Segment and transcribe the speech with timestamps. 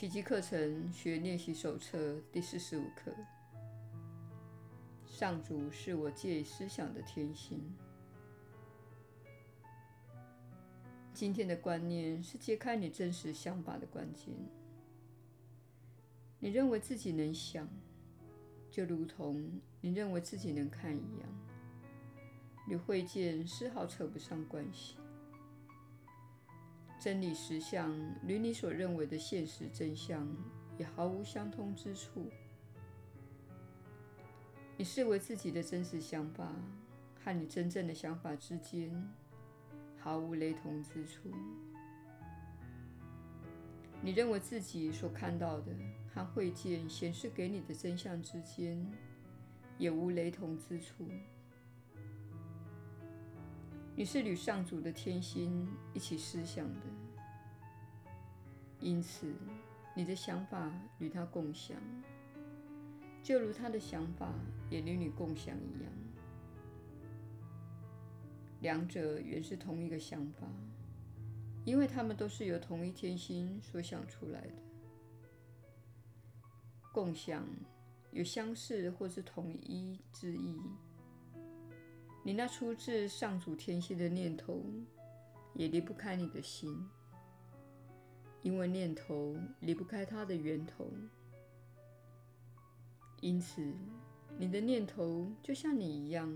[0.00, 3.14] 奇迹课程学练习手册第四十五课。
[5.04, 7.60] 上主是我借思想的天性。
[11.12, 14.34] 今天的观念是揭开你真实想法的关键。
[16.38, 17.68] 你认为自己能想，
[18.70, 21.28] 就如同你认为自己能看一样，
[22.66, 24.96] 与会见丝毫扯不上关系。
[27.00, 27.90] 真理实相
[28.26, 30.28] 与你所认为的现实真相
[30.76, 32.30] 也毫无相通之处。
[34.76, 36.54] 你视为自己的真实想法
[37.24, 38.92] 和你真正的想法之间
[39.96, 41.30] 毫无雷同之处。
[44.02, 45.72] 你认为自己所看到的
[46.12, 48.86] 和会见显示给你的真相之间
[49.78, 51.08] 也无雷同之处。
[54.00, 56.80] 你是与上主的天心一起思想的，
[58.80, 59.30] 因此
[59.94, 61.76] 你的想法与他共享，
[63.22, 64.32] 就如他的想法
[64.70, 65.92] 也与你共享一样。
[68.62, 70.48] 两者原是同一个想法，
[71.66, 74.54] 因为他们都是由同一天心所想出来的。
[76.90, 77.46] 共享
[78.12, 80.58] 有相似或是统一之意。
[82.22, 84.62] 你那出自上主天心的念头，
[85.54, 86.86] 也离不开你的心，
[88.42, 90.90] 因为念头离不开它的源头。
[93.22, 93.62] 因此，
[94.38, 96.30] 你的念头就像你一样，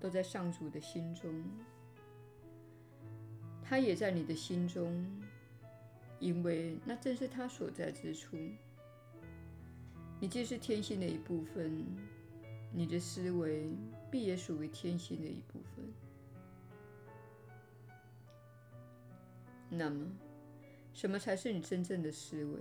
[0.00, 1.44] 都在上主的心中，
[3.62, 5.06] 他也在你的心中，
[6.18, 8.38] 因为那正是他所在之处。
[10.18, 11.84] 你既是天心的一部分，
[12.72, 13.68] 你的思维。
[14.14, 15.84] 必也属于天性的一部分。
[19.68, 20.06] 那么，
[20.92, 22.60] 什么才是你真正的思维？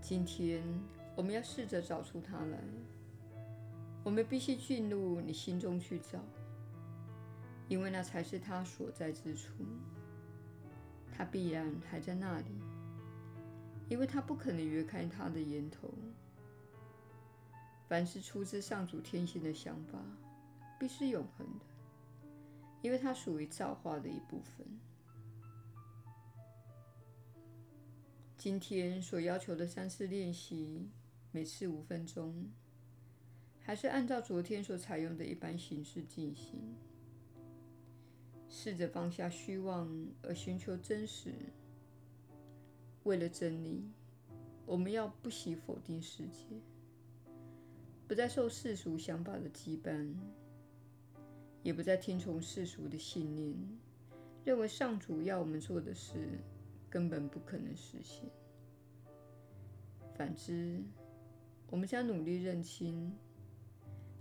[0.00, 0.62] 今天
[1.16, 2.60] 我们要试着找出它来。
[4.04, 6.20] 我们必须进入你心中去找，
[7.66, 9.54] 因为那才是它所在之处。
[11.12, 12.52] 它必然还在那里，
[13.88, 15.92] 因为它不可能离开它的源头。
[17.88, 19.98] 凡是出自上主天心的想法，
[20.78, 21.64] 必是永恒的，
[22.82, 24.66] 因为它属于造化的一部分。
[28.36, 30.90] 今天所要求的三次练习，
[31.32, 32.50] 每次五分钟，
[33.58, 36.76] 还是按照昨天所采用的一般形式进行。
[38.50, 39.90] 试着放下虚妄
[40.22, 41.34] 而寻求真实。
[43.04, 43.90] 为了真理，
[44.66, 46.60] 我们要不惜否定世界。
[48.08, 50.14] 不再受世俗想法的羁绊，
[51.62, 53.54] 也不再听从世俗的信念，
[54.46, 56.16] 认为上主要我们做的事
[56.88, 58.24] 根本不可能实现。
[60.14, 60.82] 反之，
[61.68, 63.12] 我们将努力认清，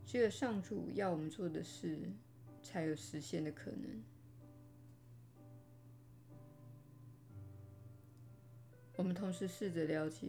[0.05, 1.97] 只有上主要我们做的事，
[2.61, 4.03] 才有实现的可能。
[8.97, 10.27] 我们同时试着了解，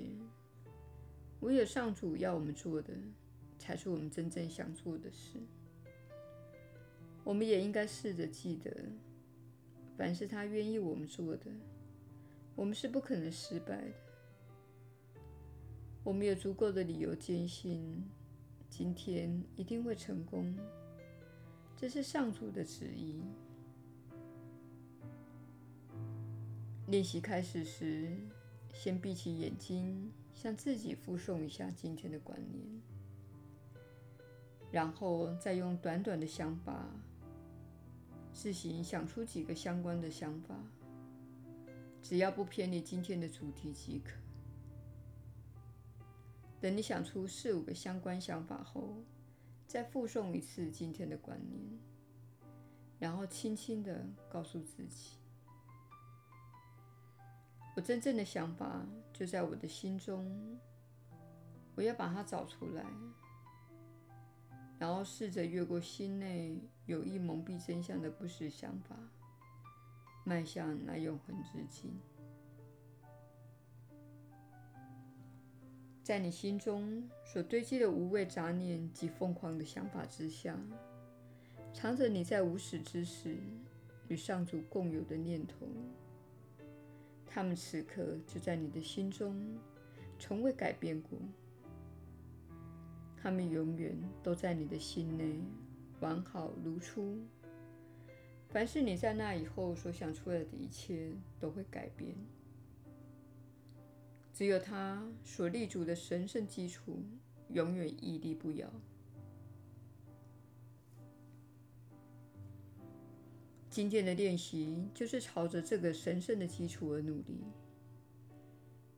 [1.40, 2.94] 唯有上主要我们做的。
[3.58, 5.38] 才是我们真正想做的事。
[7.24, 8.72] 我们也应该试着记得，
[9.96, 11.50] 凡是他愿意我们做的，
[12.54, 13.92] 我们是不可能失败的。
[16.04, 18.08] 我们有足够的理由坚信，
[18.70, 20.56] 今天一定会成功。
[21.76, 23.20] 这是上主的旨意。
[26.86, 28.16] 练习开始时，
[28.72, 32.64] 先闭起眼睛，向自己复诵一下今天的观念。
[34.70, 36.86] 然后再用短短的想法，
[38.32, 40.54] 自行想出几个相关的想法，
[42.02, 44.12] 只要不偏离今天的主题即可。
[46.60, 49.02] 等你想出四五个相关想法后，
[49.66, 51.62] 再复诵一次今天的观念，
[52.98, 55.12] 然后轻轻的告诉自己
[57.76, 60.58] ：“我真正的想法就在我的心中，
[61.74, 62.84] 我要把它找出来。”
[64.78, 68.96] 然后试着越过心内有意蒙蔽真相的不实想法，
[70.24, 71.98] 迈向那永恒之境。
[76.02, 80.56] 在你心中所堆积的无谓杂念及疯狂的想法之下，
[81.74, 83.36] 藏着你在无始之时
[84.06, 85.66] 与上主共有的念头。
[87.26, 89.58] 他们此刻就在你的心中，
[90.18, 91.18] 从未改变过。
[93.20, 95.40] 他们永远都在你的心内，
[96.00, 97.18] 完好如初。
[98.48, 102.14] 凡是你在那以后所想出来的一切，都会改变。
[104.32, 107.02] 只有他所立足的神圣基础
[107.48, 108.70] 永远屹立不摇。
[113.68, 117.42] 今天的练习就是朝着这个神圣的基础而努力。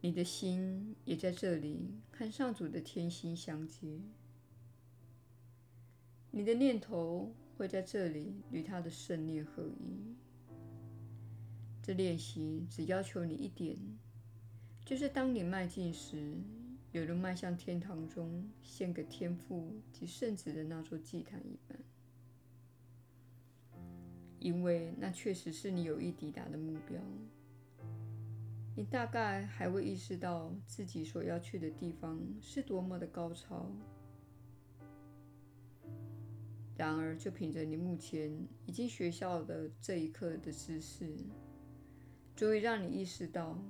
[0.03, 4.01] 你的心也在这里和上主的天心相接，
[6.31, 10.17] 你的念头会在这里与他的圣念合一。
[11.83, 13.77] 这练习只要求你一点，
[14.87, 16.35] 就是当你迈进时，
[16.93, 21.79] 犹如迈向天堂中献给天父及圣子的那座祭坛一般。
[24.39, 26.99] 因为那确实是你有意抵达的目标。
[28.81, 33.71] 你大概还未意识到自己所要去的地方是多么的高超。
[36.79, 38.35] 然而，就凭着你目前
[38.65, 41.15] 已经学到的这一刻的知识，
[42.35, 43.63] 足以让你意识到，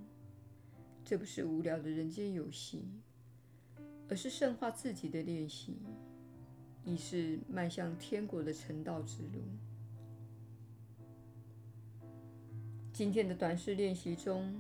[1.05, 2.85] 这不是无聊的人间游戏，
[4.09, 5.77] 而是圣化自己的练习，
[6.85, 9.43] 亦是迈向天国的成道之路。
[12.93, 14.55] 今天的短视练习中，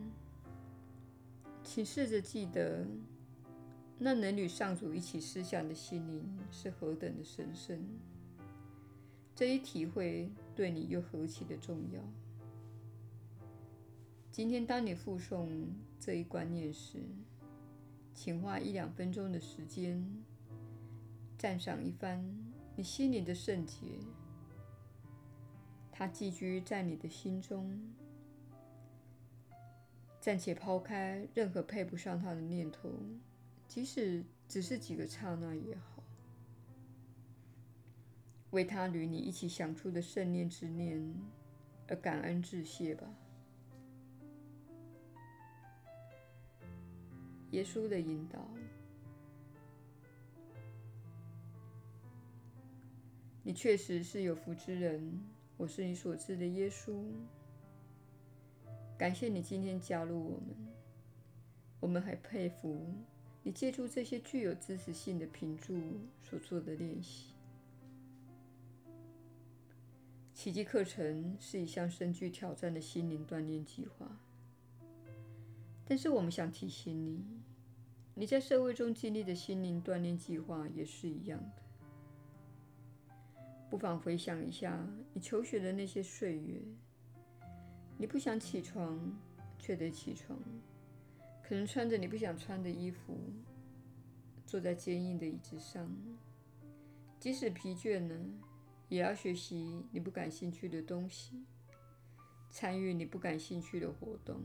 [1.72, 2.84] 请试着记得，
[3.96, 7.80] 那能与上主一起思想的心灵是何等的神圣。
[9.36, 12.02] 这一体会对你又何其的重要。
[14.32, 15.48] 今天，当你复诵
[16.00, 16.98] 这一观念时，
[18.14, 20.04] 请花一两分钟的时间，
[21.38, 22.20] 赞赏一番
[22.74, 24.00] 你心灵的圣洁。
[25.92, 27.80] 它寄居在你的心中。
[30.20, 32.92] 暂且抛开任何配不上他的念头，
[33.66, 36.02] 即使只是几个刹那也好，
[38.50, 41.14] 为他与你一起想出的圣念之念
[41.88, 43.08] 而感恩致谢吧。
[47.52, 48.46] 耶稣的引导，
[53.42, 55.24] 你确实是有福之人。
[55.56, 57.02] 我是你所知的耶稣。
[59.00, 60.54] 感谢你今天加入我们，
[61.80, 62.86] 我们还佩服
[63.42, 65.74] 你借助这些具有知识性的评注
[66.20, 67.32] 所做的练习。
[70.34, 74.20] 奇迹课程是一项深具挑战的心灵锻炼计划，
[75.86, 77.24] 但是我们想提醒你，
[78.14, 81.62] 你在社会中经历的心灵锻炼计划也是一样的。
[83.70, 86.60] 不妨回想一下你求学的那些岁月。
[88.00, 88.98] 你不想起床，
[89.58, 90.34] 却得起床；
[91.46, 93.14] 可能穿着你不想穿的衣服，
[94.46, 95.94] 坐在坚硬的椅子上，
[97.18, 98.16] 即使疲倦了，
[98.88, 101.44] 也要学习你不感兴趣的东西，
[102.50, 104.40] 参与你不感兴趣的活动。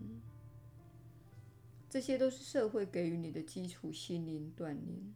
[1.90, 5.16] 这些都是社会给予你的基础心灵锻炼，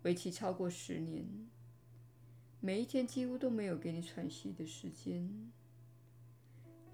[0.00, 1.28] 为期超过十年，
[2.58, 5.52] 每一天几乎都没有给你喘息的时间。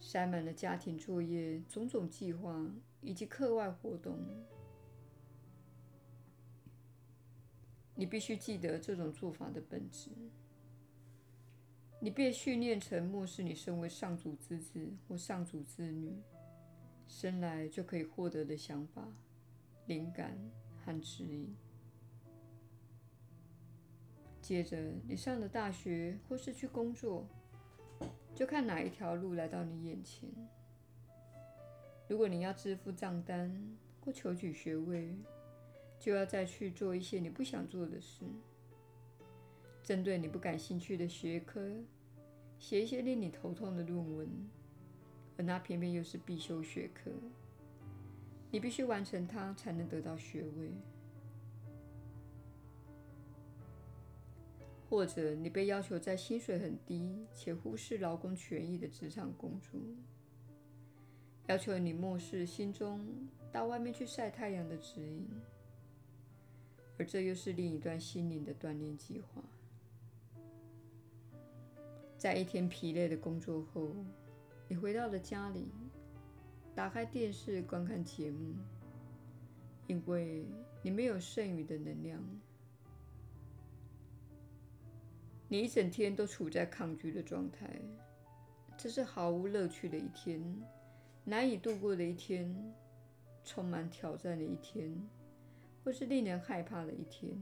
[0.07, 2.71] 塞满了家庭作业、种种计划
[3.01, 4.19] 以及课外活动。
[7.95, 10.11] 你必须记得这种做法的本质。
[12.01, 16.13] 你被训练成漠视你身为上主之子或上主之女，
[17.09, 19.09] 生来就可以获得的想法、
[19.87, 20.39] 灵感
[20.85, 21.57] 和指引。
[24.43, 27.27] 接着，你上了大学或是去工作。
[28.35, 30.29] 就看哪一条路来到你眼前。
[32.09, 35.15] 如果你要支付账单或求取学位，
[35.99, 38.25] 就要再去做一些你不想做的事。
[39.83, 41.71] 针对你不感兴趣的学科，
[42.59, 44.29] 写一些令你头痛的论文，
[45.39, 47.11] 而那偏偏又是必修学科。
[48.51, 50.71] 你必须完成它才能得到学位。
[54.95, 59.81] 或者你被要求在薪水很低且忽视劳工权益的职场工作，
[61.49, 63.05] 要求你漠视心中
[63.51, 65.29] 到外面去晒太阳的指引，
[66.97, 69.43] 而这又是另一段心灵的锻炼计划。
[72.17, 73.97] 在一天疲累的工作后，
[74.69, 75.73] 你回到了家里，
[76.73, 78.55] 打开电视观看节目，
[79.89, 80.47] 因为
[80.83, 82.23] 你没有剩余的能量。
[85.55, 87.81] 你一整天都处在抗拒的状态，
[88.77, 90.43] 这是毫无乐趣的一天，
[91.23, 92.53] 难以度过的一天，
[93.45, 95.01] 充满挑战的一天，
[95.85, 97.39] 或是令人害怕的一天。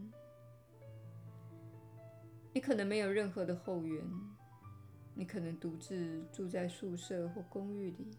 [2.53, 4.05] 你可能没有任何的后援，
[5.15, 8.11] 你可能独自住在宿舍或公寓里。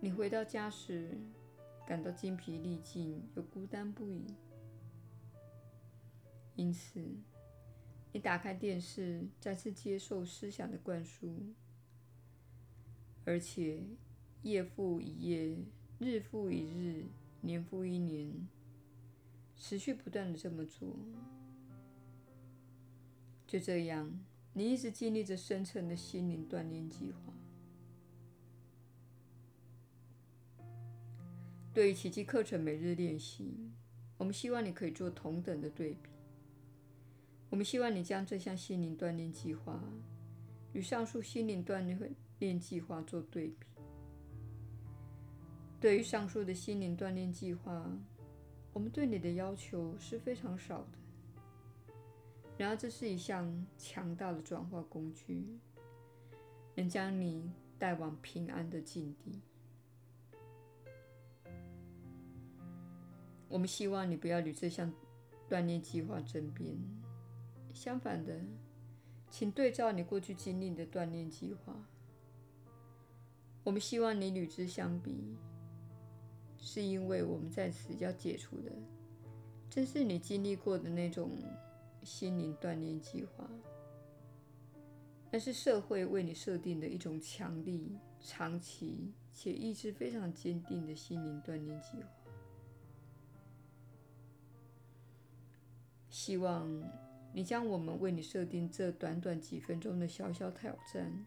[0.00, 1.16] 你回到家时，
[1.86, 4.26] 感到筋疲力尽又孤单不已。
[6.56, 7.00] 因此，
[8.14, 11.52] 你打开电视，再次接受思想的灌输，
[13.24, 13.82] 而且
[14.42, 15.58] 夜复一夜，
[15.98, 17.06] 日复一日，
[17.40, 18.46] 年复一年，
[19.56, 20.96] 持续不断的这么做。
[23.48, 24.20] 就这样，
[24.52, 27.34] 你一直经历着深层的心灵锻炼计划。
[31.72, 33.72] 对于奇迹课程每日练习，
[34.16, 36.13] 我们希望你可以做同等的对比。
[37.54, 39.80] 我们希望你将这项心灵锻炼计划
[40.72, 41.80] 与上述心灵锻
[42.40, 43.66] 炼计划做对比。
[45.80, 47.88] 对于上述的心灵锻炼计划，
[48.72, 50.98] 我们对你的要求是非常少的。
[52.58, 55.46] 然而，这是一项强大的转化工具，
[56.74, 59.40] 能将你带往平安的境地。
[63.48, 64.92] 我们希望你不要与这项
[65.48, 66.76] 锻炼计划争辩。
[67.74, 68.40] 相反的，
[69.30, 71.76] 请对照你过去经历的锻炼计划。
[73.64, 75.36] 我们希望你与之相比，
[76.56, 78.70] 是因为我们在此要解除的，
[79.68, 81.36] 正是你经历过的那种
[82.02, 83.50] 心灵锻炼计划。
[85.32, 92.08] 那是社会为你设定的一种强力、长期且意志非常坚定的心灵锻炼计划。
[96.08, 97.03] 希望。
[97.36, 101.26] 你将我们为你设定这短短几分钟的小小挑战，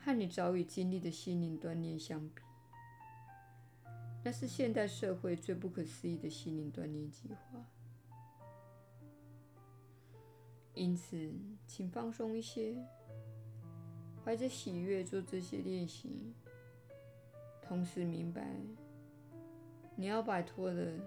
[0.00, 2.42] 和你早已经历的心灵锻炼相比，
[4.24, 7.64] 那是现代社会最不可思议的心灵锻炼计划。
[10.74, 11.32] 因此，
[11.68, 12.74] 请放松一些，
[14.24, 16.34] 怀着喜悦做这些练习，
[17.62, 18.56] 同时明白，
[19.94, 20.98] 你要摆脱的。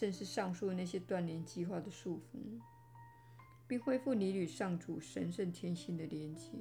[0.00, 2.38] 正是上述那些锻炼计划的束缚，
[3.68, 6.52] 并恢复你与上主神圣天性的连结。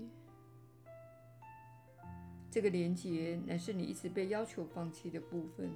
[2.52, 5.72] 这个连结乃是你一直被要求放弃的部分，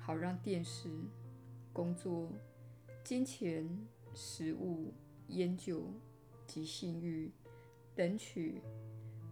[0.00, 0.90] 好让电视、
[1.72, 2.28] 工作、
[3.04, 4.92] 金钱、食物、
[5.28, 5.84] 烟酒
[6.44, 7.30] 及性欲
[7.94, 8.60] 等取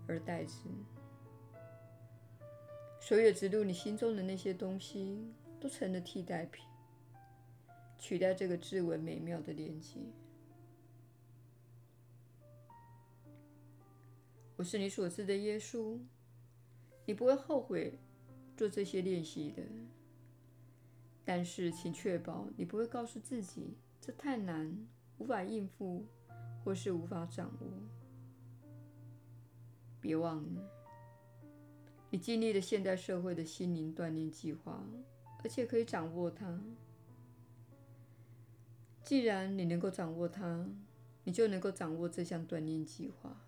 [0.07, 0.61] 而代之。
[3.01, 5.27] 所有植入你心中的那些东西，
[5.59, 6.65] 都成了替代品。
[8.07, 9.99] 取代这个至为美妙的连接。
[14.55, 15.99] 我是你所知的耶稣，
[17.05, 17.99] 你不会后悔
[18.57, 19.65] 做这些练习的。
[21.25, 24.87] 但是，请确保你不会告诉自己这太难，
[25.19, 26.07] 无法应付，
[26.63, 27.67] 或是无法掌握。
[30.01, 30.71] 别忘了，
[32.11, 34.87] 你经历了现代社会的心灵锻炼计划，
[35.43, 36.57] 而且可以掌握它。
[39.07, 40.69] 既然你能够掌握它，
[41.23, 43.41] 你就能够掌握这项锻炼计划。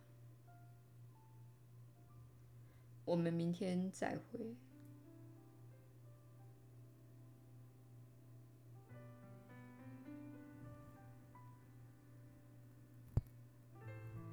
[3.04, 4.54] 我们明天再会。